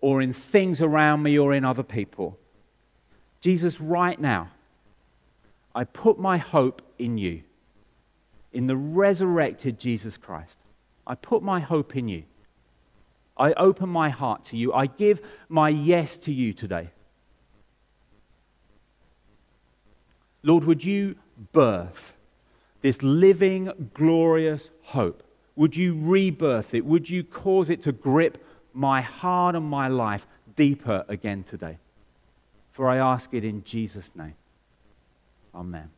or 0.00 0.20
in 0.22 0.32
things 0.32 0.80
around 0.80 1.22
me 1.22 1.38
or 1.38 1.54
in 1.54 1.64
other 1.64 1.82
people. 1.82 2.38
Jesus, 3.40 3.80
right 3.80 4.20
now, 4.20 4.50
I 5.74 5.84
put 5.84 6.18
my 6.18 6.38
hope 6.38 6.82
in 6.98 7.18
you, 7.18 7.42
in 8.52 8.66
the 8.66 8.76
resurrected 8.76 9.78
Jesus 9.78 10.16
Christ. 10.16 10.58
I 11.06 11.14
put 11.14 11.42
my 11.42 11.60
hope 11.60 11.96
in 11.96 12.08
you. 12.08 12.24
I 13.36 13.52
open 13.54 13.88
my 13.88 14.10
heart 14.10 14.44
to 14.46 14.56
you. 14.56 14.72
I 14.72 14.86
give 14.86 15.20
my 15.48 15.68
yes 15.68 16.18
to 16.18 16.32
you 16.32 16.52
today. 16.52 16.90
Lord, 20.42 20.64
would 20.64 20.84
you 20.84 21.16
birth 21.52 22.14
this 22.82 23.02
living, 23.02 23.90
glorious 23.94 24.70
hope? 24.82 25.22
Would 25.56 25.76
you 25.76 25.98
rebirth 25.98 26.74
it? 26.74 26.84
Would 26.84 27.08
you 27.08 27.24
cause 27.24 27.70
it 27.70 27.82
to 27.82 27.92
grip 27.92 28.44
my 28.72 29.00
heart 29.00 29.56
and 29.56 29.64
my 29.64 29.88
life 29.88 30.26
deeper 30.54 31.04
again 31.08 31.44
today? 31.44 31.78
For 32.72 32.88
I 32.88 32.96
ask 32.98 33.32
it 33.32 33.44
in 33.44 33.64
Jesus' 33.64 34.12
name. 34.14 34.34
Amen. 35.54 35.90